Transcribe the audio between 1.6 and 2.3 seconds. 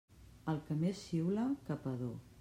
capador.